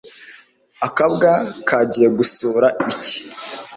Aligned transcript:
Akabwa 0.87 1.31
kagiye 1.67 2.07
gusura 2.17 2.67
iki 2.91 3.11